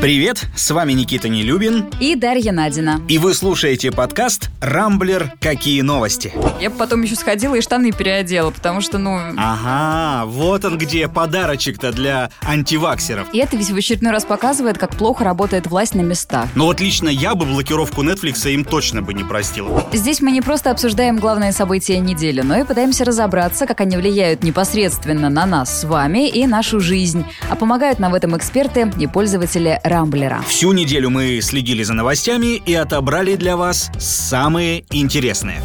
[0.00, 1.86] Привет, с вами Никита Нелюбин.
[1.98, 3.02] И Дарья Надина.
[3.08, 5.32] И вы слушаете подкаст «Рамблер.
[5.40, 6.32] Какие новости?».
[6.60, 9.18] Я бы потом еще сходила и штаны переодела, потому что, ну...
[9.36, 13.26] Ага, вот он где подарочек-то для антиваксеров.
[13.32, 16.46] И это ведь в очередной раз показывает, как плохо работает власть на местах.
[16.54, 19.82] Но вот лично я бы блокировку Netflix им точно бы не простил.
[19.92, 24.44] Здесь мы не просто обсуждаем главные события недели, но и пытаемся разобраться, как они влияют
[24.44, 27.24] непосредственно на нас с вами и нашу жизнь.
[27.50, 30.42] А помогают нам в этом эксперты и пользователи Рамблера.
[30.46, 35.60] Всю неделю мы следили за новостями и отобрали для вас самые интересные.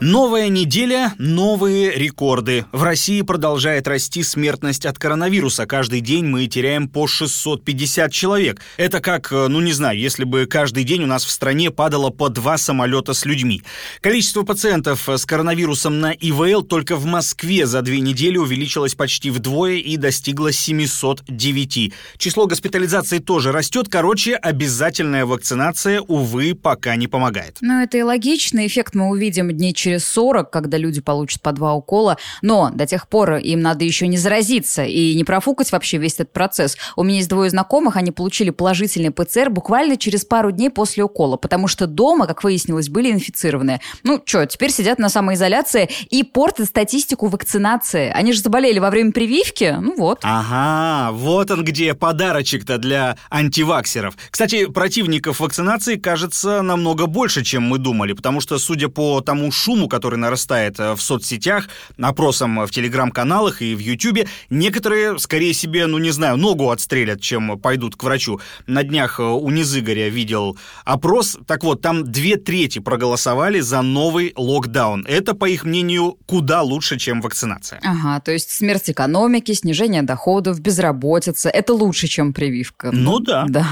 [0.00, 2.66] Новая неделя, новые рекорды.
[2.72, 5.66] В России продолжает расти смертность от коронавируса.
[5.66, 8.60] Каждый день мы теряем по 650 человек.
[8.76, 12.10] Это как, э, ну не знаю, если бы каждый день у нас в стране падало
[12.10, 13.62] по два самолета с людьми.
[14.00, 19.76] Количество пациентов с коронавирусом на ИВЛ только в Москве за две недели увеличилось почти вдвое
[19.76, 21.92] и достигло 709.
[22.18, 23.86] Число госпитализаций тоже растет.
[23.88, 27.58] Короче, обязательная вакцинация, увы, пока не помогает.
[27.60, 28.66] Ну, это и логично.
[28.66, 32.16] Эффект мы увидим дней через через 40, когда люди получат по два укола.
[32.42, 36.32] Но до тех пор им надо еще не заразиться и не профукать вообще весь этот
[36.32, 36.76] процесс.
[36.96, 41.36] У меня есть двое знакомых, они получили положительный ПЦР буквально через пару дней после укола,
[41.36, 43.80] потому что дома, как выяснилось, были инфицированные.
[44.02, 48.10] Ну что, теперь сидят на самоизоляции и портят статистику вакцинации.
[48.10, 50.20] Они же заболели во время прививки, ну вот.
[50.22, 54.16] Ага, вот он где подарочек-то для антиваксеров.
[54.30, 59.73] Кстати, противников вакцинации кажется намного больше, чем мы думали, потому что, судя по тому шуму,
[59.74, 61.68] шуму, который нарастает э, в соцсетях,
[62.00, 67.58] опросам в телеграм-каналах и в Ютубе, некоторые, скорее себе, ну не знаю, ногу отстрелят, чем
[67.58, 68.40] пойдут к врачу.
[68.66, 71.36] На днях э, у Низыгоря видел опрос.
[71.46, 75.04] Так вот, там две трети проголосовали за новый локдаун.
[75.08, 77.80] Это, по их мнению, куда лучше, чем вакцинация.
[77.82, 82.90] Ага, то есть смерть экономики, снижение доходов, безработица– это лучше, чем прививка.
[82.92, 83.46] Ну да.
[83.48, 83.66] Да.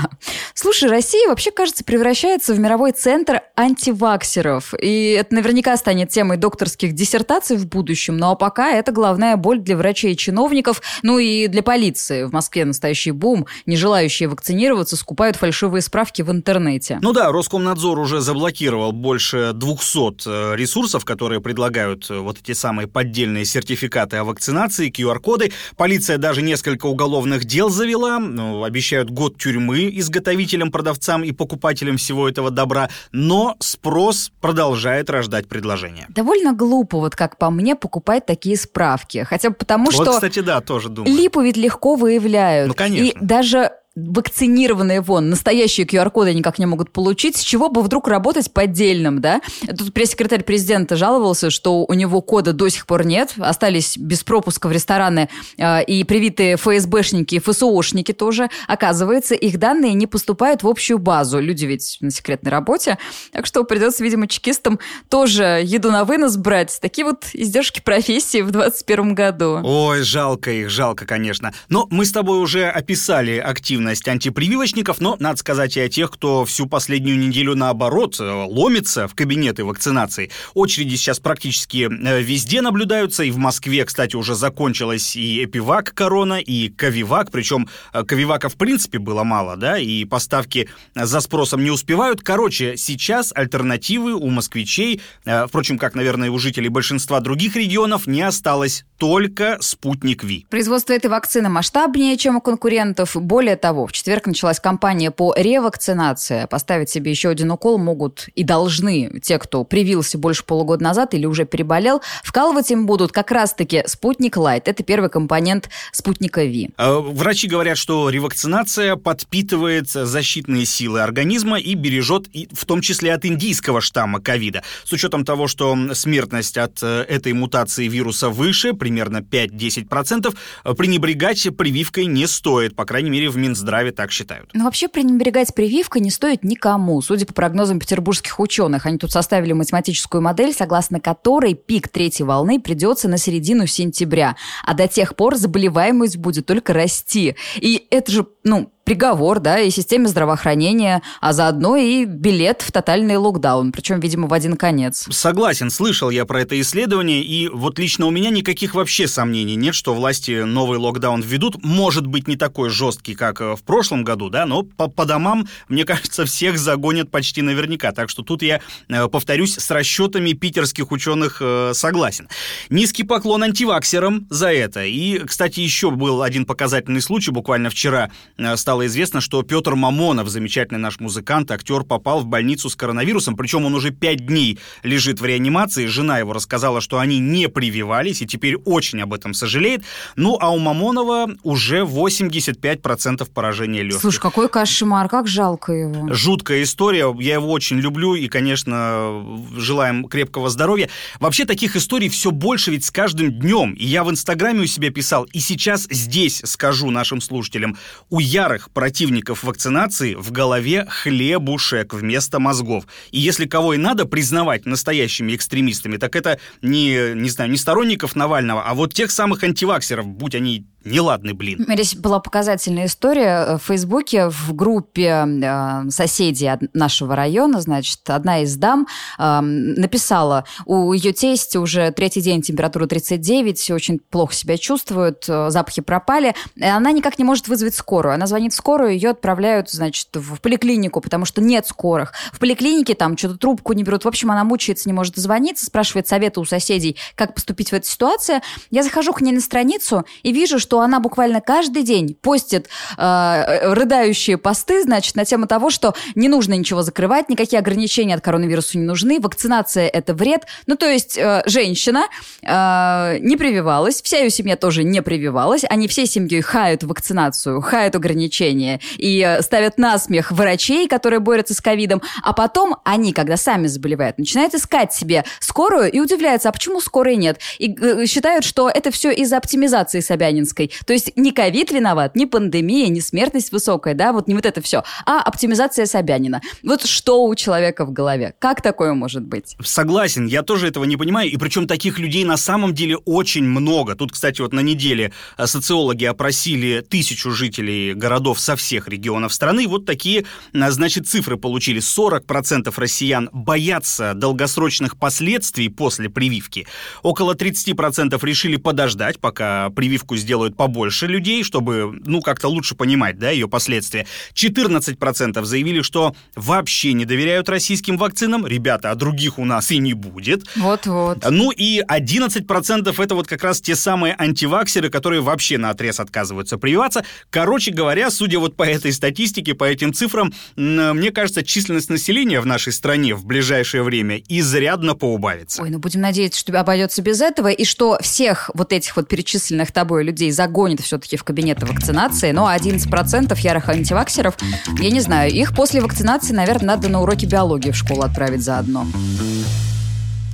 [0.55, 4.75] Слушай, Россия вообще, кажется, превращается в мировой центр антиваксеров.
[4.81, 9.37] И это наверняка станет станет темой докторских диссертаций в будущем, ну, а пока это главная
[9.37, 12.25] боль для врачей и чиновников, ну и для полиции.
[12.25, 13.44] В Москве настоящий бум.
[13.66, 16.99] Не желающие вакцинироваться скупают фальшивые справки в интернете.
[17.03, 22.89] Ну да, Роскомнадзор уже заблокировал больше 200 э, ресурсов, которые предлагают э, вот эти самые
[22.89, 25.53] поддельные сертификаты о вакцинации, QR-коды.
[25.77, 32.31] Полиция даже несколько уголовных дел завела, ну, обещают год тюрьмы изготовителям, продавцам и покупателям всего
[32.31, 36.06] этого добра, но спрос продолжает рождать предложения приложения.
[36.09, 39.25] Довольно глупо, вот как по мне, покупать такие справки.
[39.28, 40.12] Хотя бы потому, вот, что...
[40.12, 41.15] кстати, да, тоже думаю.
[41.15, 42.69] Липу ведь легко выявляют.
[42.69, 43.19] Ну, конечно.
[43.20, 48.53] И даже вакцинированные вон, настоящие QR-коды никак не могут получить, с чего бы вдруг работать
[48.53, 49.41] поддельным, да?
[49.66, 54.69] Тут пресс-секретарь президента жаловался, что у него кода до сих пор нет, остались без пропуска
[54.69, 58.48] в рестораны э, и привитые ФСБшники и ФСОшники тоже.
[58.66, 61.38] Оказывается, их данные не поступают в общую базу.
[61.38, 62.98] Люди ведь на секретной работе,
[63.32, 64.78] так что придется, видимо, чекистам
[65.10, 66.78] тоже еду на вынос брать.
[66.80, 69.60] Такие вот издержки профессии в 2021 году.
[69.62, 71.53] Ой, жалко их, жалко, конечно.
[71.69, 76.10] Но мы с тобой уже описали активно активность антипрививочников, но надо сказать и о тех,
[76.12, 80.31] кто всю последнюю неделю наоборот э, ломится в кабинеты вакцинации.
[80.54, 86.38] Очереди сейчас практически э, везде наблюдаются, и в Москве, кстати, уже закончилась и Эпивак корона,
[86.38, 91.71] и Ковивак, причем э, Ковивака в принципе было мало, да, и поставки за спросом не
[91.71, 92.22] успевают.
[92.22, 98.84] Короче, сейчас альтернативы у москвичей, впрочем, как, наверное, у жителей большинства других регионов, не осталось
[98.98, 100.47] только спутник Ви.
[100.48, 103.16] Производство этой вакцины масштабнее, чем у конкурентов.
[103.16, 106.44] Более того, того, в четверг началась кампания по ревакцинации.
[106.44, 111.25] Поставить себе еще один укол могут и должны те, кто привился больше полугода назад или
[111.25, 112.03] уже переболел.
[112.22, 114.69] Вкалывать им будут как раз-таки спутник Лайт.
[114.69, 116.69] Это первый компонент спутника Ви.
[116.77, 123.25] А, врачи говорят, что ревакцинация подпитывает защитные силы организма и бережет в том числе от
[123.25, 124.62] индийского штамма ковида.
[124.84, 130.37] С учетом того, что смертность от э, этой мутации вируса выше, примерно 5-10%,
[130.77, 134.51] пренебрегать прививкой не стоит, по крайней мере, в Минздраве Минздраве так считают.
[134.54, 137.01] Но вообще пренебрегать прививкой не стоит никому.
[137.01, 142.60] Судя по прогнозам петербургских ученых, они тут составили математическую модель, согласно которой пик третьей волны
[142.60, 147.36] придется на середину сентября, а до тех пор заболеваемость будет только расти.
[147.57, 153.16] И это же, ну, приговор, да, и системе здравоохранения, а заодно и билет в тотальный
[153.16, 155.09] локдаун, причем, видимо, в один конец.
[155.10, 159.74] Согласен, слышал я про это исследование, и вот лично у меня никаких вообще сомнений нет,
[159.74, 161.65] что власти новый локдаун введут.
[161.65, 165.48] Может быть, не такой жесткий, как э, в прошлом году, да, но по, по домам,
[165.71, 167.92] мне кажется, всех загонят почти наверняка.
[167.92, 168.60] Так что тут я,
[168.91, 172.28] э, повторюсь, с расчетами питерских ученых э, согласен.
[172.68, 174.84] Низкий поклон антиваксерам за это.
[174.84, 178.10] И, кстати, еще был один показательный случай, буквально вчера
[178.56, 183.37] стало стало известно, что Петр Мамонов, замечательный наш музыкант, актер, попал в больницу с коронавирусом,
[183.37, 185.87] причем он уже пять дней лежит в реанимации.
[185.87, 189.83] Жена его рассказала, что они не прививались и теперь очень об этом сожалеет.
[190.17, 194.01] Ну, а у Мамонова уже 85% поражения легких.
[194.01, 196.13] Слушай, какой кошмар, как жалко его.
[196.13, 199.25] Жуткая история, я его очень люблю и, конечно,
[199.57, 200.89] желаем крепкого здоровья.
[201.21, 203.75] Вообще таких историй все больше ведь с каждым днем.
[203.75, 207.77] И я в Инстаграме у себя писал, и сейчас здесь скажу нашим слушателям,
[208.11, 212.84] у ярых противников вакцинации в голове хлебушек вместо мозгов.
[213.10, 218.16] И если кого и надо признавать настоящими экстремистами, так это не, не знаю, не сторонников
[218.16, 221.65] Навального, а вот тех самых антиваксеров, будь они неладный блин.
[221.69, 228.43] Здесь была показательная история э, в Фейсбуке в группе э, соседей нашего района, значит, одна
[228.43, 228.87] из дам
[229.19, 235.51] э, написала, у ее тести уже третий день температура 39, очень плохо себя чувствует, э,
[235.51, 238.15] запахи пропали, она никак не может вызвать скорую.
[238.15, 242.13] Она звонит в скорую, ее отправляют, значит, в поликлинику, потому что нет скорых.
[242.33, 244.05] В поликлинике там что-то трубку не берут.
[244.05, 247.87] В общем, она мучается, не может звониться, спрашивает советы у соседей, как поступить в этой
[247.87, 248.41] ситуации.
[248.71, 252.71] Я захожу к ней на страницу и вижу, что что она буквально каждый день постит
[252.97, 258.23] э, рыдающие посты, значит, на тему того, что не нужно ничего закрывать, никакие ограничения от
[258.23, 260.47] коронавируса не нужны, вакцинация– это вред.
[260.66, 262.07] Ну, то есть э, женщина
[262.40, 267.95] э, не прививалась, вся ее семья тоже не прививалась, они всей семьей хают вакцинацию, хают
[267.95, 273.37] ограничения и э, ставят на смех врачей, которые борются с ковидом, а потом они, когда
[273.37, 277.40] сами заболевают, начинают искать себе скорую и удивляются, а почему скорой нет?
[277.59, 280.87] И э, считают, что это все из-за оптимизации Собянинской экономикой.
[280.87, 284.61] То есть не ковид виноват, не пандемия, не смертность высокая, да, вот не вот это
[284.61, 286.40] все, а оптимизация Собянина.
[286.62, 288.35] Вот что у человека в голове?
[288.38, 289.56] Как такое может быть?
[289.62, 293.94] Согласен, я тоже этого не понимаю, и причем таких людей на самом деле очень много.
[293.94, 299.66] Тут, кстати, вот на неделе э, социологи опросили тысячу жителей городов со всех регионов страны,
[299.66, 301.80] вот такие, э, значит, цифры получили.
[301.80, 306.66] 40% россиян боятся долгосрочных последствий после прививки.
[307.02, 313.19] Около 30% решили подождать, пока прививку сделают делают побольше людей, чтобы, ну, как-то лучше понимать,
[313.19, 314.07] да, ее последствия.
[314.35, 318.47] 14% заявили, что вообще не доверяют российским вакцинам.
[318.47, 320.45] Ребята, а других у нас и не будет.
[320.57, 321.19] Вот-вот.
[321.28, 326.59] Ну и 11% это вот как раз те самые антиваксеры, которые вообще на отрез отказываются
[326.59, 327.05] прививаться.
[327.31, 332.47] Короче говоря, судя вот по этой статистике, по этим цифрам, мне кажется, численность населения в
[332.47, 335.62] нашей стране в ближайшее время изрядно поубавится.
[335.62, 339.73] Ой, ну будем надеяться, что обойдется без этого, и что всех вот этих вот перечисленных
[339.73, 344.37] тобой людей загонит все-таки в кабинеты вакцинации, но 11% ярых антиваксеров,
[344.80, 348.87] я не знаю, их после вакцинации, наверное, надо на уроки биологии в школу отправить заодно.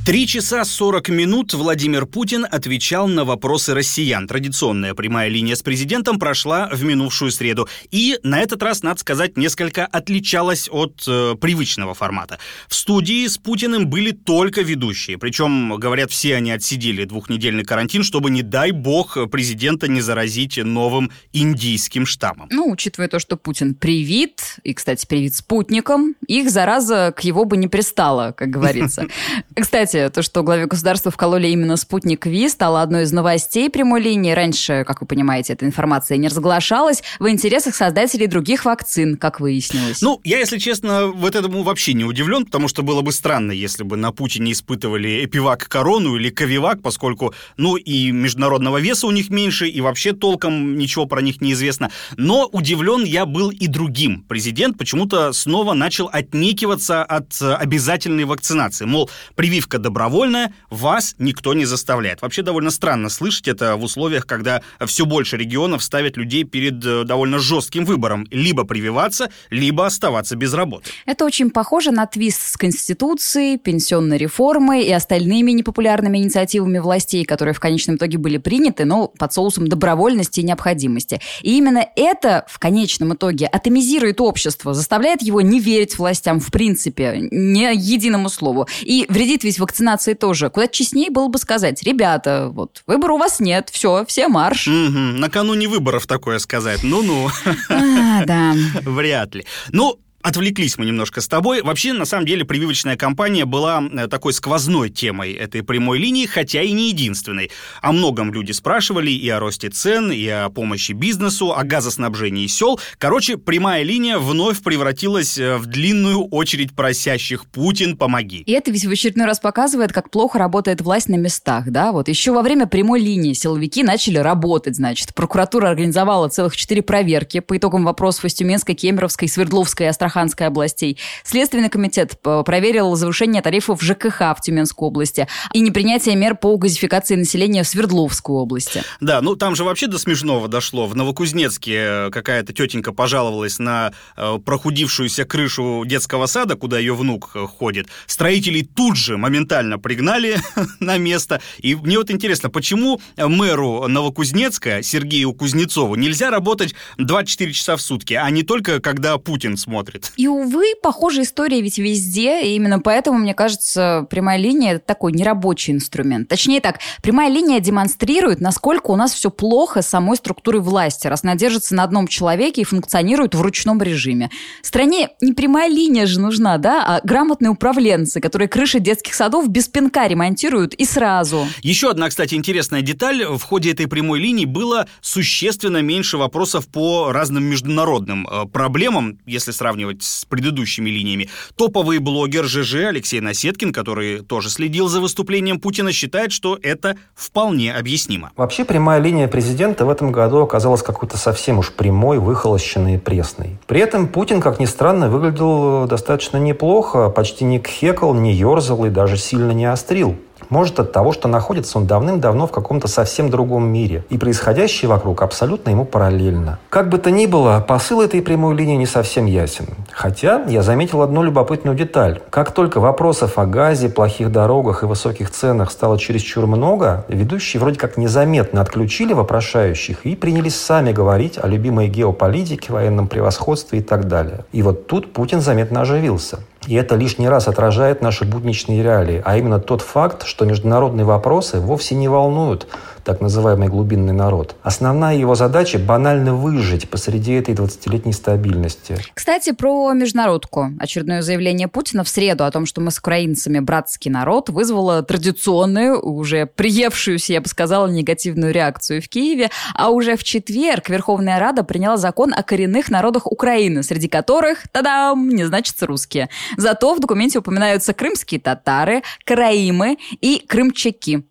[0.09, 4.27] Три часа сорок минут Владимир Путин отвечал на вопросы россиян.
[4.27, 7.69] Традиционная прямая линия с президентом прошла в минувшую среду.
[7.91, 12.39] И на этот раз, надо сказать, несколько отличалась от э, привычного формата.
[12.69, 15.19] В студии с Путиным были только ведущие.
[15.19, 21.11] Причем, говорят, все они отсидели двухнедельный карантин, чтобы, не дай бог, президента не заразить новым
[21.35, 22.49] индийским штаммом.
[22.51, 27.59] Ну, учитывая то, что Путин привит, и, кстати, привит спутником, их зараза к его бы
[27.59, 29.07] не пристала, как говорится.
[29.55, 34.01] Кстати, кстати, то, что главе государства вкололи именно спутник Ви, стало одной из новостей прямой
[34.01, 34.33] линии.
[34.33, 40.01] Раньше, как вы понимаете, эта информация не разглашалась в интересах создателей других вакцин, как выяснилось.
[40.03, 43.83] Ну, я, если честно, вот этому вообще не удивлен, потому что было бы странно, если
[43.83, 49.31] бы на Путине испытывали эпивак корону или ковивак, поскольку, ну, и международного веса у них
[49.31, 51.91] меньше, и вообще толком ничего про них не известно.
[52.17, 54.25] Но удивлен я был и другим.
[54.29, 58.85] Президент почему-то снова начал отнекиваться от обязательной вакцинации.
[58.85, 62.23] Мол, прививка добровольная, вас никто не заставляет.
[62.23, 67.05] Вообще довольно странно слышать это в условиях, когда все больше регионов ставят людей перед э,
[67.05, 68.27] довольно жестким выбором.
[68.31, 70.91] Либо прививаться, либо оставаться без работы.
[71.07, 77.55] Это очень похоже на твист с Конституцией, пенсионной реформой и остальными непопулярными инициативами властей, которые
[77.55, 81.21] в конечном итоге были приняты, но под соусом добровольности и необходимости.
[81.43, 87.29] И именно это в конечном итоге атомизирует общество, заставляет его не верить властям в принципе,
[87.31, 88.69] ни единому слову.
[88.81, 90.49] И вредит весь вакцинации вакцинации тоже.
[90.51, 94.67] Куда честнее было бы сказать, ребята, вот, выбора у вас нет, все, все марш.
[94.67, 97.29] Угу, накануне выборов такое сказать, ну-ну.
[97.69, 98.55] А, да.
[98.83, 99.45] Вряд ли.
[99.71, 99.99] Ну,
[100.29, 101.63] отвлеклись мы немножко с тобой.
[101.63, 106.73] Вообще, на самом деле, прививочная кампания была такой сквозной темой этой прямой линии, хотя и
[106.73, 107.51] не единственной.
[107.81, 112.79] О многом люди спрашивали и о росте цен, и о помощи бизнесу, о газоснабжении сел.
[112.99, 118.43] Короче, прямая линия вновь превратилась э, в длинную очередь просящих «Путин, помоги».
[118.47, 121.93] И это ведь в очередной раз показывает, как плохо работает власть на местах, да?
[121.93, 125.15] Вот еще во время прямой линии силовики начали работать, значит.
[125.15, 130.99] Прокуратура организовала целых четыре проверки по итогам вопросов из Тюменской, Кемеровской, Свердловской и Астраханской областей.
[131.25, 137.17] Следственный комитет э, проверил завышение тарифов ЖКХ в Тюменской области и непринятие мер по газификации
[137.17, 138.83] населения в Свердловской области.
[139.01, 140.87] Да, ну там же вообще до смешного дошло.
[140.87, 147.37] В Новокузнецке э, какая-то тетенька пожаловалась на э, прохудившуюся крышу детского сада, куда ее внук
[147.59, 147.89] ходит.
[148.07, 150.39] Строителей тут же моментально пригнали
[150.81, 151.41] на место.
[151.59, 158.15] И мне вот интересно, почему мэру Новокузнецка Сергею Кузнецову нельзя работать 24 часа в сутки,
[158.15, 159.98] а не только когда Путин смотрит?
[160.17, 165.13] И, увы, похожая история ведь везде, и именно поэтому, мне кажется, прямая линия– это такой
[165.13, 166.29] нерабочий инструмент.
[166.29, 171.25] Точнее так, прямая линия демонстрирует, насколько у нас все плохо с самой структурой власти, раз
[171.25, 174.31] она держится на одном человеке и функционирует в ручном режиме.
[174.63, 179.69] Стране не прямая линия же нужна, да, а грамотные управленцы, которые крыши детских садов без
[179.69, 181.47] пинка ремонтируют и сразу.
[181.63, 183.25] Еще одна, кстати, интересная деталь.
[183.25, 189.51] В ходе этой прямой линии было существенно меньше вопросов по разным международным э, проблемам, если
[189.51, 191.29] сравнивать с предыдущими линиями.
[191.57, 197.75] Топовый блогер ЖЖ Алексей Насеткин, который тоже следил за выступлением Путина, считает, что это вполне
[197.75, 198.33] объяснимо.
[198.37, 203.59] Вообще прямая линия президента в этом году оказалась какой-то совсем уж прямой, выхолощенной и пресной.
[203.67, 208.91] При этом Путин, как ни странно, выглядел достаточно неплохо, почти не кхекал, не ерзал и
[208.91, 210.17] даже сильно не острил.
[210.49, 215.23] Может от того, что находится он давным-давно в каком-то совсем другом мире, и происходящее вокруг
[215.23, 216.59] абсолютно ему параллельно.
[216.71, 219.67] Как бы то ни было, посыл этой прямой линии не совсем ясен.
[219.93, 222.21] Хотя я заметил одну любопытную деталь.
[222.31, 227.79] Как только вопросов о газе, плохих дорогах и высоких ценах стало чересчур много, ведущие вроде
[227.79, 234.09] как незаметно отключили вопрошающих и принялись сами говорить о любимой геополитике, военном превосходстве и так
[234.09, 234.45] далее.
[234.53, 236.41] И вот тут Путин заметно оживился.
[236.69, 241.61] И это лишний раз отражает наши будничные реалии, а именно тот факт, что международные вопросы
[241.61, 242.67] вовсе не волнуют
[243.09, 244.55] так называемый глубинный народ.
[244.63, 248.99] Основная его задача– банально выжить посреди этой 20-летней стабильности.
[249.15, 250.73] Кстати, про международку.
[250.79, 255.99] Очередное заявление Путина в среду о том, что мы с украинцами братский народ, вызвало традиционную,
[255.99, 259.49] уже приевшуюся, я бы сказала, негативную реакцию в Киеве.
[259.75, 265.31] А уже в четверг Верховная Рада приняла закон о коренных народах Украины, среди которых, тадам,
[265.31, 266.29] не значится русские.
[266.59, 271.25] Зато в документе упоминаются крымские татары, караимы и крымчаки.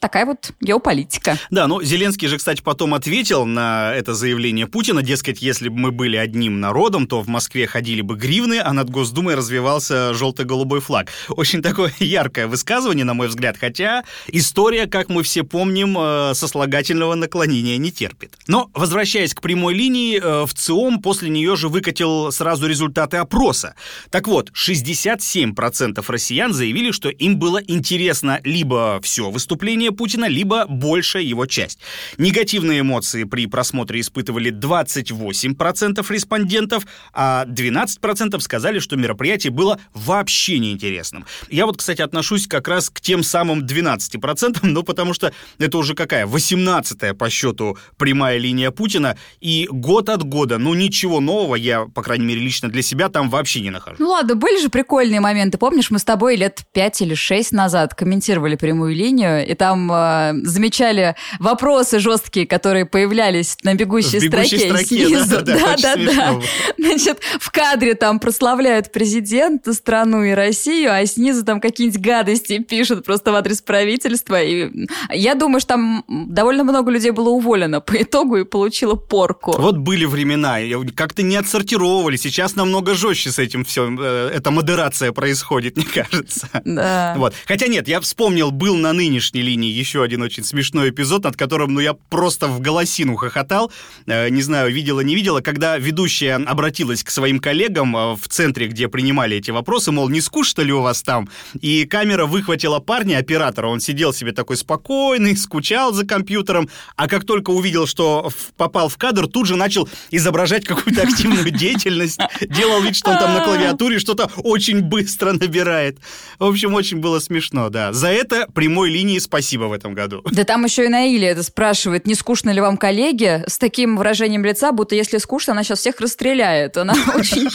[0.00, 1.38] Такая вот геополитика.
[1.50, 5.90] Да, ну Зеленский же, кстати, потом ответил на это заявление Путина, дескать, если бы мы
[5.92, 11.10] были одним народом, то в Москве ходили бы гривны, а над Госдумой развивался желто-голубой флаг.
[11.28, 17.14] Очень такое яркое высказывание, на мой взгляд, хотя история, как мы все помним, э, сослагательного
[17.14, 18.36] наклонения не терпит.
[18.46, 23.74] Но, возвращаясь к прямой линии, э, в ЦИОМ после нее же выкатил сразу результаты опроса.
[24.10, 30.64] Так вот, 67% россиян заявили, что им было интересно либо все выступление, выступления Путина, либо
[30.66, 31.78] большая его часть.
[32.16, 41.26] Негативные эмоции при просмотре испытывали 28% респондентов, а 12% сказали, что мероприятие было вообще неинтересным.
[41.50, 45.94] Я вот, кстати, отношусь как раз к тем самым 12%, ну потому что это уже
[45.94, 46.26] какая?
[46.26, 52.02] 18-я по счету прямая линия Путина, и год от года, ну ничего нового я, по
[52.02, 53.96] крайней мере, лично для себя там вообще не нахожу.
[53.98, 55.58] Ну ладно, были же прикольные моменты.
[55.58, 60.32] Помнишь, мы с тобой лет 5 или 6 назад комментировали прямую линию, и там э,
[60.42, 65.42] замечали вопросы жесткие, которые появлялись на бегущей, в бегущей строке, строке снизу.
[65.42, 66.40] Да, да, да, да.
[66.78, 73.04] Значит, в кадре там прославляют президента, страну и Россию, а снизу там какие-нибудь гадости пишут
[73.04, 74.42] просто в адрес правительства.
[74.42, 74.70] И
[75.10, 79.54] я думаю, что там довольно много людей было уволено по итогу и получило порку.
[79.56, 80.58] Вот были времена,
[80.94, 82.16] как-то не отсортировали.
[82.16, 83.90] Сейчас намного жестче с этим все.
[83.98, 86.48] Э, эта модерация происходит, мне кажется.
[86.64, 87.14] Да.
[87.16, 87.34] Вот.
[87.46, 91.36] Хотя нет, я вспомнил, был на нынешней сегодняшней линии еще один очень смешной эпизод, над
[91.36, 93.70] которым, ну, я просто в голосину хохотал.
[94.06, 98.68] Э, не знаю, видела, не видела, когда ведущая обратилась к своим коллегам э, в центре,
[98.68, 101.28] где принимали эти вопросы, мол, не скучно ли у вас там?
[101.62, 107.24] И камера выхватила парня, оператора, он сидел себе такой спокойный, скучал за компьютером, а как
[107.24, 112.96] только увидел, что попал в кадр, тут же начал изображать какую-то активную деятельность, делал вид,
[112.96, 115.98] что он там на клавиатуре что-то очень быстро набирает.
[116.38, 117.92] В общем, очень было смешно, да.
[117.92, 120.22] За это прямой линии спасибо в этом году.
[120.30, 124.44] Да там еще и Наиля это спрашивает, не скучно ли вам коллеги, с таким выражением
[124.44, 126.76] лица, будто если скучно, она сейчас всех расстреляет.
[126.76, 127.48] Она очень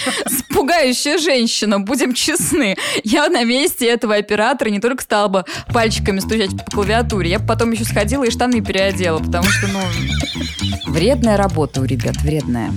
[0.50, 2.76] пугающая женщина, будем честны.
[3.04, 7.48] Я на месте этого оператора не только стала бы пальчиками стучать по клавиатуре, я бы
[7.48, 9.82] потом еще сходила и штаны переодела, потому что, ну,
[10.88, 12.72] вредная работа у ребят, вредная.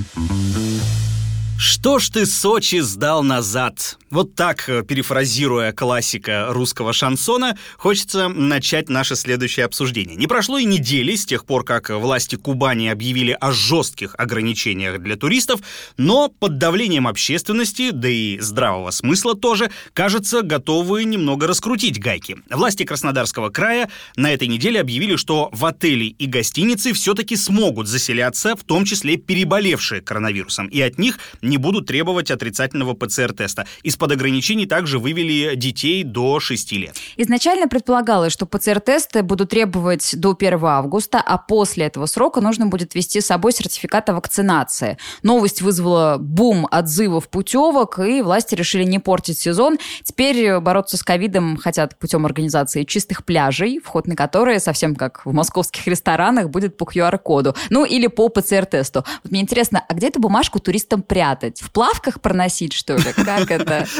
[1.62, 3.98] Что ж ты Сочи сдал назад?
[4.10, 10.16] Вот так, э, перефразируя классика русского шансона, хочется начать наше следующее обсуждение.
[10.16, 15.16] Не прошло и недели с тех пор, как власти Кубани объявили о жестких ограничениях для
[15.16, 15.60] туристов,
[15.98, 22.38] но под давлением общественности, да и здравого смысла тоже, кажется, готовы немного раскрутить гайки.
[22.50, 28.56] Власти Краснодарского края на этой неделе объявили, что в отели и гостиницы все-таки смогут заселяться,
[28.56, 31.18] в том числе переболевшие коронавирусом, и от них
[31.50, 33.66] не будут требовать отрицательного ПЦР-теста.
[33.82, 36.96] Из-под ограничений также вывели детей до 6 лет.
[37.16, 42.94] Изначально предполагалось, что ПЦР-тесты будут требовать до 1 августа, а после этого срока нужно будет
[42.94, 44.96] вести с собой сертификат о вакцинации.
[45.22, 49.78] Новость вызвала бум отзывов путевок, и власти решили не портить сезон.
[50.04, 55.32] Теперь бороться с ковидом хотят путем организации чистых пляжей, вход на которые, совсем как в
[55.32, 57.56] московских ресторанах, будет по QR-коду.
[57.70, 59.04] Ну или по ПЦР-тесту.
[59.24, 61.39] Вот мне интересно, а где эту бумажку туристам прятать?
[61.40, 61.60] Прятать?
[61.60, 63.12] В плавках проносить, что ли?
[63.12, 63.86] Как это?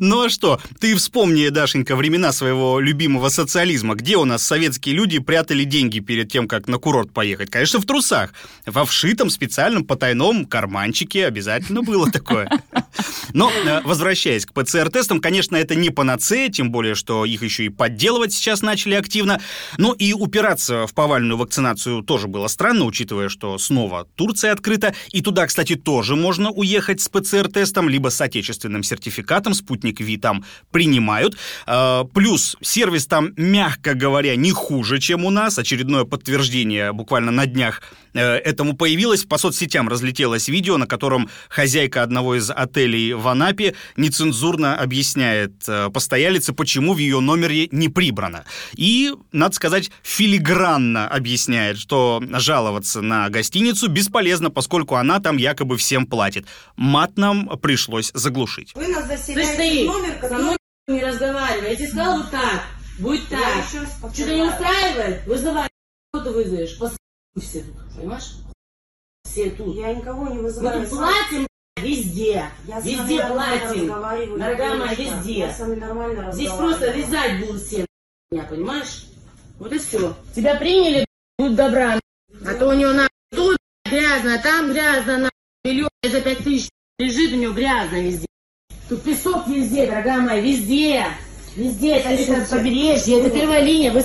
[0.00, 0.60] Ну а что?
[0.80, 3.94] Ты вспомни, Дашенька, времена своего любимого социализма.
[3.94, 7.50] Где у нас советские люди прятали деньги перед тем, как на курорт поехать?
[7.50, 8.32] Конечно, в трусах.
[8.66, 12.50] Во вшитом специальном потайном карманчике обязательно было такое.
[13.32, 17.68] Но, э, возвращаясь к ПЦР-тестам, конечно, это не панацея, тем более, что их еще и
[17.68, 19.40] подделывать сейчас начали активно.
[19.78, 24.94] Но и упираться в повальную вакцинацию тоже было странно, учитывая, что снова Турция открыта.
[25.10, 30.44] И туда, кстати, тоже можно уехать с ПЦР-тестом, либо с отечественным сертификатом, спутник Ви там
[30.70, 31.36] принимают.
[31.66, 35.58] А, плюс сервис там, мягко говоря, не хуже, чем у нас.
[35.58, 37.82] Очередное подтверждение буквально на днях
[38.14, 39.24] э, этому появилось.
[39.24, 45.90] По соцсетям разлетелось видео, на котором хозяйка одного из отелей в Анапе нецензурно объясняет э,
[45.90, 48.44] постоялице, почему в ее номере не прибрано.
[48.76, 56.06] И, надо сказать, филигранно объясняет, что жаловаться на гостиницу бесполезно, поскольку она там якобы всем
[56.06, 56.46] платит.
[56.76, 58.74] Мат нам пришлось заглушить.
[58.74, 60.38] Вы нас заселяете номер, который...
[60.38, 60.56] Со мной
[60.88, 61.70] не разговаривай.
[61.70, 62.62] Я тебе сказала вот так.
[62.98, 63.64] Будет так.
[64.12, 65.26] Что-то не устраивает?
[65.26, 65.68] Вызывай.
[66.12, 66.78] Кто ты вызовешь?
[66.78, 66.96] Пос...
[67.40, 68.32] все тут, понимаешь?
[69.24, 69.74] Все тут.
[69.76, 70.80] Я никого не вызываю.
[70.80, 71.46] Мы тут платим
[71.76, 72.50] везде.
[72.66, 73.88] Я везде платим.
[74.38, 75.38] Дорогая моя, везде.
[75.38, 77.86] Я с вами нормально Здесь просто вязать будут все.
[78.30, 79.06] Меня, понимаешь?
[79.58, 80.16] Вот и все.
[80.34, 81.04] Тебя приняли,
[81.38, 81.98] будь добра.
[82.46, 85.30] А то у него на тут грязно, там грязно, на
[86.08, 88.26] за пять тысяч лежит у него грязно везде.
[88.88, 91.06] Тут песок везде, дорогая моя, везде.
[91.56, 93.92] Везде, это побережье, это первая линия.
[93.92, 94.02] Вы,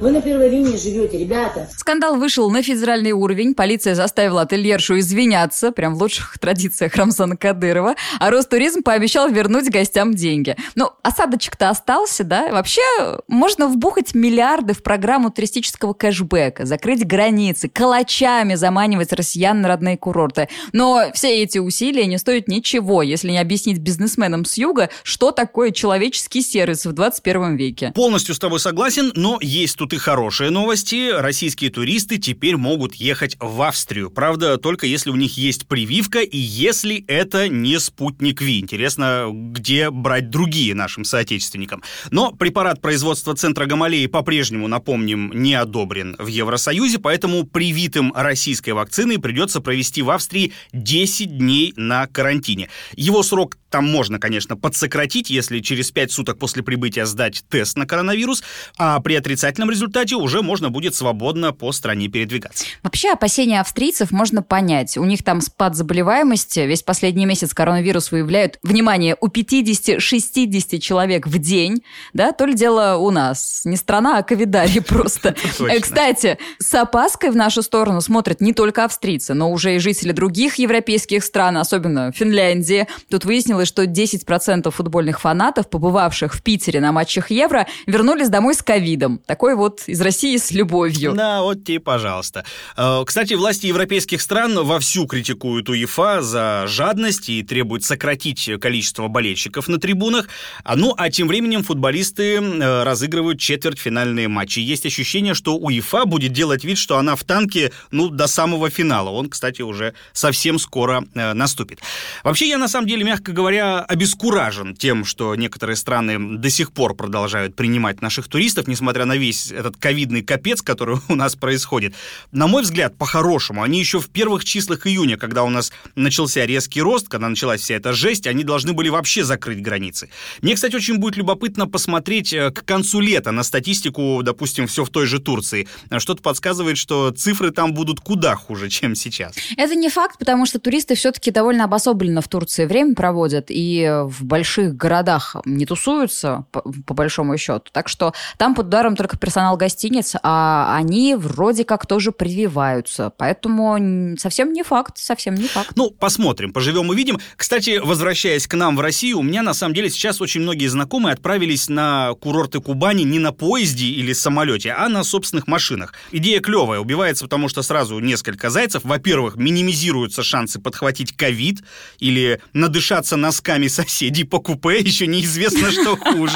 [0.00, 1.68] вы на первой линии живете, ребята.
[1.76, 3.54] Скандал вышел на федеральный уровень.
[3.54, 7.94] Полиция заставила ательершу извиняться, прям в лучших традициях Рамзана Кадырова.
[8.18, 10.56] А Ростуризм пообещал вернуть гостям деньги.
[10.74, 12.48] Ну, осадочек-то остался, да?
[12.50, 12.82] Вообще,
[13.28, 20.48] можно вбухать миллиарды в программу туристического кэшбэка, закрыть границы, калачами заманивать россиян на родные курорты.
[20.72, 25.70] Но все эти усилия не стоят ничего, если не объяснить бизнесменам с юга, что такое
[25.70, 27.92] человеческий сервис в 21 веке.
[27.94, 31.10] Полностью с тобой согласен, но есть тут и хорошие новости.
[31.10, 34.10] Российские туристы теперь могут ехать в Австрию.
[34.10, 38.60] Правда, только если у них есть прививка и если это не спутник Ви.
[38.60, 41.82] Интересно, где брать другие нашим соотечественникам.
[42.10, 49.18] Но препарат производства центра Гамалеи по-прежнему, напомним, не одобрен в Евросоюзе, поэтому привитым российской вакциной
[49.18, 52.68] придется провести в Австрии 10 дней на карантине.
[52.96, 57.86] Его срок там можно, конечно, подсократить, если через 5 суток после прибытия сдать тест на
[57.86, 58.44] коронавирус,
[58.78, 62.64] а при отрицательном результате уже можно будет свободно по стране передвигаться.
[62.84, 64.96] Вообще опасения австрийцев можно понять.
[64.96, 66.60] У них там спад заболеваемости.
[66.60, 71.82] Весь последний месяц коронавирус выявляют, внимание, у 50-60 человек в день.
[72.12, 73.62] Да, то ли дело у нас.
[73.64, 75.34] Не страна, а ковидарий просто.
[75.80, 80.56] Кстати, с опаской в нашу сторону смотрят не только австрийцы, но уже и жители других
[80.56, 82.86] европейских стран, особенно Финляндии.
[83.10, 88.62] Тут выяснилось, что 10% футбольных фанатов, побывавших в Питере на матчах Евро, вернулись домой с
[88.62, 89.20] ковидом.
[89.24, 91.14] Такой вот из России с любовью.
[91.14, 92.44] Да, вот тебе, пожалуйста.
[92.76, 99.68] Э, кстати, власти европейских стран вовсю критикуют УЕФА за жадность и требуют сократить количество болельщиков
[99.68, 100.28] на трибунах.
[100.64, 104.58] А, ну, а тем временем футболисты э, разыгрывают четвертьфинальные матчи.
[104.58, 109.10] Есть ощущение, что УЕФА будет делать вид, что она в танке, ну, до самого финала.
[109.10, 111.80] Он, кстати, уже совсем скоро э, наступит.
[112.24, 116.94] Вообще, я на самом деле, мягко говоря, обескуражен тем, что некоторые страны до сих пор
[116.94, 121.94] продолжают принимать наших туристов, несмотря на весь этот ковидный капец, который у нас происходит.
[122.32, 126.80] На мой взгляд, по-хорошему, они еще в первых числах июня, когда у нас начался резкий
[126.80, 130.08] рост, когда началась вся эта жесть, они должны были вообще закрыть границы.
[130.40, 134.88] Мне, кстати, очень будет любопытно посмотреть э, к концу лета на статистику, допустим, все в
[134.88, 135.68] той же Турции.
[135.98, 139.34] Что-то подсказывает, что цифры там будут куда хуже, чем сейчас.
[139.58, 144.24] Это не факт, потому что туристы все-таки довольно обособленно в Турции время проводят и в
[144.24, 147.64] больших городах не тусуются, по, по большому счету.
[147.72, 153.12] Так что там под ударом только персонал гостиниц, а они вроде как тоже прививаются.
[153.16, 155.72] Поэтому совсем не факт, совсем не факт.
[155.74, 157.18] Ну, посмотрим, поживем увидим.
[157.36, 161.14] Кстати, возвращаясь к нам в Россию, у меня на самом деле сейчас очень многие знакомые
[161.14, 165.94] отправились на курорты Кубани не на поезде или самолете, а на собственных машинах.
[166.12, 168.84] Идея клевая, убивается, потому что сразу несколько зайцев.
[168.84, 171.62] Во-первых, минимизируются шансы подхватить ковид
[171.98, 176.27] или надышаться носками соседей по купе, еще неизвестно, что хуже.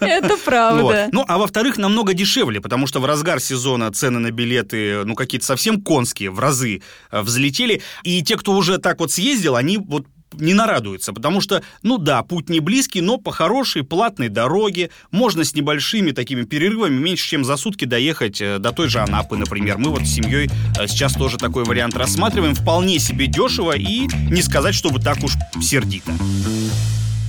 [0.00, 1.08] Это правда.
[1.12, 5.46] Ну, а во-вторых, намного дешевле, потому что в разгар сезона цены на билеты, ну, какие-то
[5.46, 7.82] совсем конские, в разы э, взлетели.
[8.02, 12.22] И те, кто уже так вот съездил, они вот не нарадуется, потому что, ну да,
[12.22, 17.44] путь не близкий, но по хорошей платной дороге можно с небольшими такими перерывами меньше, чем
[17.44, 19.78] за сутки доехать э, до той же Анапы, например.
[19.78, 20.48] Мы вот с семьей
[20.78, 25.32] э, сейчас тоже такой вариант рассматриваем, вполне себе дешево и не сказать, чтобы так уж
[25.62, 26.12] сердито.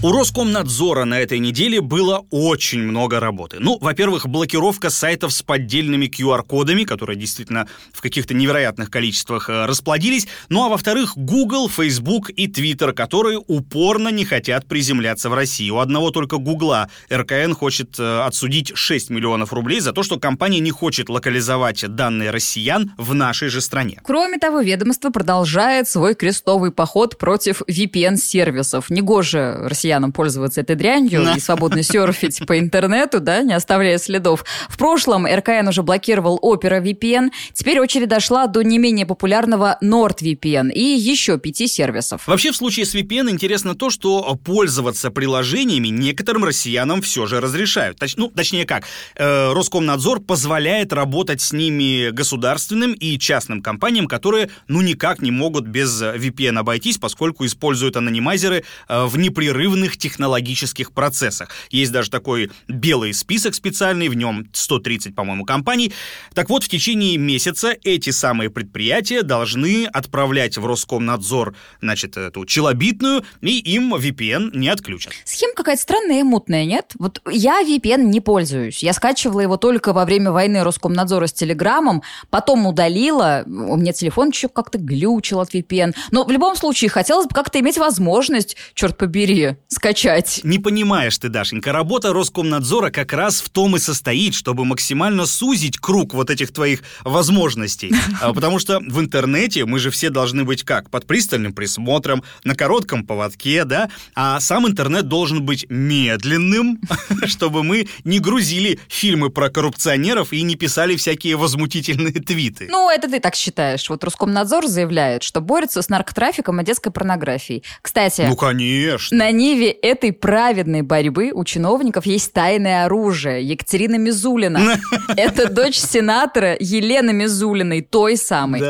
[0.03, 3.57] У Роскомнадзора на этой неделе было очень много работы.
[3.59, 10.27] Ну, во-первых, блокировка сайтов с поддельными QR-кодами, которые действительно в каких-то невероятных количествах э, расплодились.
[10.49, 15.71] Ну, а во-вторых, Google, Facebook и Twitter, которые упорно не хотят приземляться в России.
[15.71, 20.59] У одного только Гугла РКН хочет э, отсудить 6 миллионов рублей за то, что компания
[20.59, 23.99] не хочет локализовать данные россиян в нашей же стране.
[24.03, 28.91] Кроме того, ведомство продолжает свой крестовый поход против VPN-сервисов.
[28.91, 34.43] Негоже россиян россиянам пользоваться этой дрянью и свободно серфить по интернету, да, не оставляя следов.
[34.67, 40.71] В прошлом РКН уже блокировал Opera VPN, теперь очередь дошла до не менее популярного NordVPN
[40.71, 42.27] и еще пяти сервисов.
[42.27, 47.97] Вообще, в случае с VPN интересно то, что пользоваться приложениями некоторым россиянам все же разрешают.
[47.97, 48.83] Точ, ну, точнее как,
[49.15, 55.65] э, Роскомнадзор позволяет работать с ними государственным и частным компаниям, которые, ну, никак не могут
[55.65, 61.49] без VPN обойтись, поскольку используют анонимайзеры э, в непрерывном активных технологических процессах.
[61.69, 65.93] Есть даже такой белый список специальный, в нем 130, по-моему, компаний.
[66.33, 73.23] Так вот, в течение месяца эти самые предприятия должны отправлять в Роскомнадзор, значит, эту челобитную,
[73.41, 75.13] и им VPN не отключат.
[75.25, 76.93] Схема какая-то странная и мутная, нет?
[76.97, 78.83] Вот я VPN не пользуюсь.
[78.83, 83.43] Я скачивала его только во время войны Роскомнадзора с Телеграмом, потом удалила.
[83.45, 85.93] У меня телефон еще как-то глючил от VPN.
[86.11, 90.41] Но в любом случае хотелось бы как-то иметь возможность, черт побери, скачать.
[90.43, 95.77] Не понимаешь ты, Дашенька, работа Роскомнадзора как раз в том и состоит, чтобы максимально сузить
[95.77, 97.93] круг вот этих твоих возможностей.
[98.19, 100.89] А, потому что в интернете мы же все должны быть как?
[100.89, 103.89] Под пристальным присмотром, на коротком поводке, да?
[104.15, 106.79] А сам интернет должен быть медленным,
[107.25, 112.67] чтобы мы не грузили фильмы про коррупционеров и не писали всякие возмутительные твиты.
[112.71, 113.87] Ну, это ты так считаешь.
[113.89, 117.63] Вот Роскомнадзор заявляет, что борется с наркотрафиком и детской порнографией.
[117.81, 118.21] Кстати...
[118.21, 119.15] Ну, конечно.
[119.15, 123.43] На ниве этой праведной борьбы у чиновников есть тайное оружие.
[123.43, 124.79] Екатерина Мизулина.
[125.17, 128.61] Это дочь сенатора Елены Мизулиной, той самой.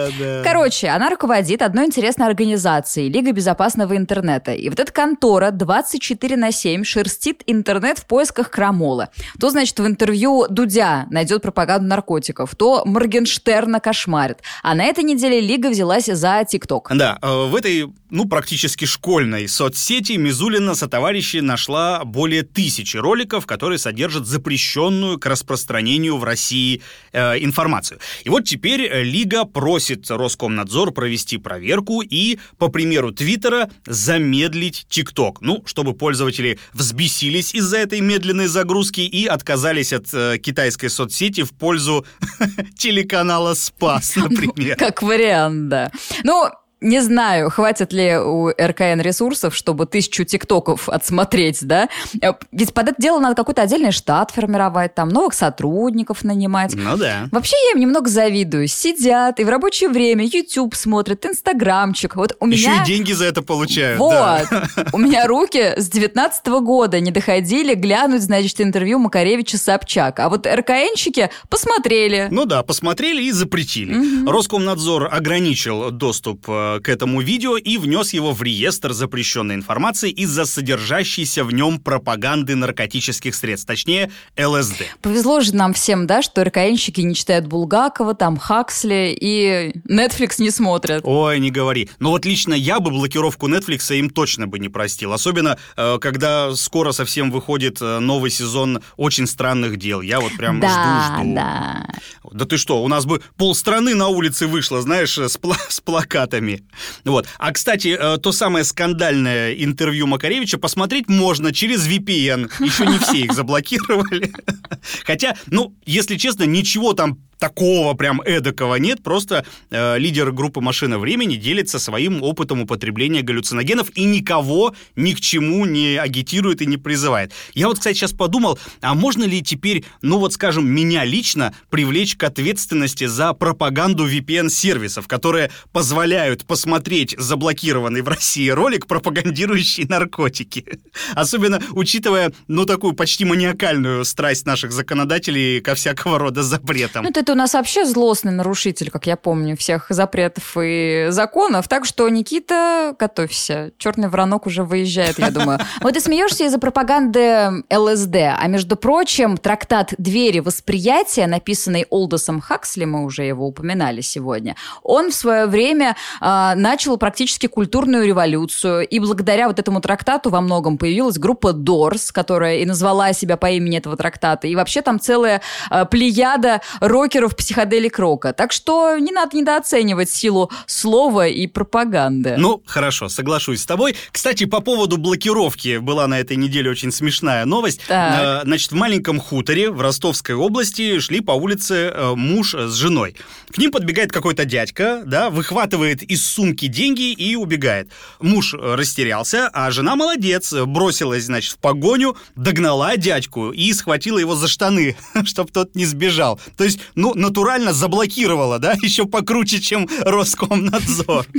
[0.44, 4.54] Короче, она руководит одной интересной организацией Лига безопасного интернета.
[4.54, 9.10] И вот эта контора 24 на 7 шерстит интернет в поисках крамола.
[9.40, 14.40] То, значит, в интервью Дудя найдет пропаганду наркотиков, то Моргенштерна кошмарит.
[14.64, 16.90] А на этой неделе Лига взялась за ТикТок.
[16.96, 23.78] Да, э, в этой, ну, практически школьной соцсети Мизулина сотоварищи нашла более тысячи роликов, которые
[23.80, 28.00] содержат запрещенную к распространению в России э, информацию.
[28.24, 35.42] И вот теперь э, Лига просит Роскомнадзор провести проверку и, по примеру Твиттера, замедлить ТикТок.
[35.42, 41.52] Ну, чтобы пользователи взбесились из-за этой медленной загрузки и отказались от э, китайской соцсети в
[41.52, 42.06] пользу
[42.78, 44.78] телеканала «Спас», например.
[44.78, 45.92] Как вариант, да.
[46.24, 51.90] Ну, не знаю, хватит ли у РКН ресурсов, чтобы тысячу тиктоков отсмотреть, да?
[52.22, 56.76] Э, ведь под это дело надо какой-то отдельный штат формировать, там новых сотрудников нанимать.
[56.76, 57.30] Ну да.
[57.32, 58.68] Вообще я им немного завидую.
[58.68, 62.16] Сидят и в рабочее время YouTube смотрят, Инстаграмчик.
[62.16, 62.74] Вот у меня...
[62.74, 64.00] Еще и деньги за это получают.
[64.00, 64.14] Вот.
[64.14, 64.68] Да.
[64.94, 70.20] У меня руки с 19 года не доходили глянуть, значит, интервью Макаревича Собчак.
[70.20, 72.28] А вот РКНщики посмотрели.
[72.30, 73.96] Ну да, посмотрели и запретили.
[73.96, 74.32] Угу.
[74.32, 80.46] Роскомнадзор ограничил доступ э, к этому видео и внес его в реестр запрещенной информации из-за
[80.46, 84.84] содержащейся в нем пропаганды наркотических средств, точнее ЛСД.
[85.02, 90.52] Повезло же нам всем, да, что РКНщики не читают Булгакова, там Хаксли и Netflix не
[90.52, 91.02] смотрят.
[91.06, 91.90] Ой, не говори.
[92.00, 95.14] Но вот лично я бы блокировку Netflix им точно бы не простил.
[95.14, 100.02] Особенно, э, когда скоро совсем выходит э, новый сезон «Очень странных дел».
[100.02, 100.68] Я вот прям Да,
[101.14, 101.36] жду-жду.
[101.36, 101.88] да.
[102.32, 106.57] Да ты что, у нас бы полстраны на улице вышло, знаешь, с, пла- с плакатами.
[107.06, 107.28] Вот.
[107.38, 112.52] А, кстати, э, то самое скандальное интервью Макаревича посмотреть можно через VPN.
[112.64, 114.34] Еще не все их заблокировали.
[115.06, 121.00] Хотя, ну, если честно, ничего там такого прям эдакого нет, просто э, лидер группы «Машина
[121.00, 126.78] времени» делится своим опытом употребления галлюциногенов и никого ни к чему не агитирует и не
[126.78, 127.32] призывает.
[127.54, 132.16] Я вот, кстати, сейчас подумал, а можно ли теперь, ну вот скажем, меня лично привлечь
[132.16, 140.66] к ответственности за пропаганду VPN-сервисов, которые позволяют посмотреть заблокированный в России ролик, пропагандирующий наркотики?
[141.14, 147.04] Особенно учитывая, ну, такую почти маниакальную страсть наших законодателей ко всякого рода запретам.
[147.04, 151.68] Ну, ты у нас вообще злостный нарушитель, как я помню, всех запретов и законов.
[151.68, 153.74] Так что, Никита, готовься.
[153.78, 155.60] Черный воронок уже выезжает, я думаю.
[155.82, 158.16] Вот ты смеешься из-за пропаганды ЛСД.
[158.38, 165.12] А между прочим, трактат «Двери восприятия», написанный Олдосом Хаксли, мы уже его упоминали сегодня, он
[165.12, 168.88] в свое время а, начал практически культурную революцию.
[168.88, 173.50] И благодаря вот этому трактату во многом появилась группа Doors, которая и назвала себя по
[173.50, 174.48] имени этого трактата.
[174.48, 178.34] И вообще там целая а, плеяда рокеров психоделик рока.
[178.34, 182.36] Так что не надо недооценивать силу слова и пропаганды.
[182.38, 183.96] Ну, хорошо, соглашусь с тобой.
[184.12, 187.82] Кстати, по поводу блокировки была на этой неделе очень смешная новость.
[187.88, 188.44] Так.
[188.44, 193.16] Э, Значит, в маленьком хуторе в Ростовской области шли по улице э, муж с женой.
[193.52, 197.90] К ним подбегает какой-то дядька, да, выхватывает из сумки деньги и убегает.
[198.20, 204.36] Муж э, растерялся, а жена молодец, бросилась, значит, в погоню, догнала дядьку и схватила его
[204.36, 206.40] за штаны, чтобы тот не сбежал.
[206.58, 211.26] То есть, ну, натурально заблокировала, да, еще покруче, чем Роскомнадзор.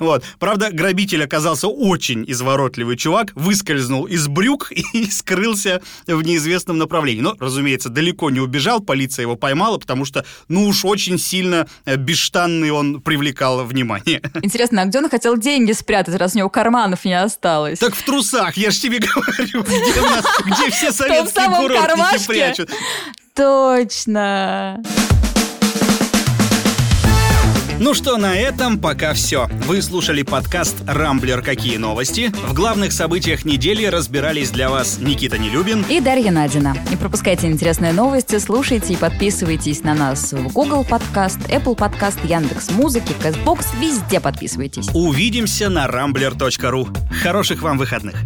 [0.00, 0.24] Вот.
[0.38, 7.20] Правда, грабитель оказался очень изворотливый чувак, выскользнул из брюк и скрылся в неизвестном направлении.
[7.20, 11.96] Но, разумеется, далеко не убежал, полиция его поймала, потому что, ну уж очень сильно э,
[11.96, 14.20] бесштанный он привлекал внимание.
[14.42, 17.78] Интересно, а где он хотел деньги спрятать, раз у него карманов не осталось?
[17.78, 22.70] Так в трусах, я ж тебе говорю, где, нас- где все советские курортники прячут.
[23.36, 24.82] Точно.
[27.78, 29.48] Ну что, на этом пока все.
[29.66, 31.42] Вы слушали подкаст «Рамблер.
[31.42, 32.32] Какие новости?».
[32.48, 35.84] В главных событиях недели разбирались для вас Никита Нелюбин.
[35.90, 36.74] И Дарья Надина.
[36.90, 42.70] Не пропускайте интересные новости, слушайте и подписывайтесь на нас в Google подкаст, Apple подкаст, Яндекс
[42.70, 44.88] Музыки, Castbox, везде подписывайтесь.
[44.94, 46.88] Увидимся на rambler.ru.
[47.22, 48.16] Хороших вам выходных.